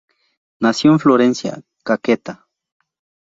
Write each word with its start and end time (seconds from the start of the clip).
Nació 0.59 0.93
en 0.93 0.99
Florencia, 0.99 1.61
Caquetá. 1.83 2.47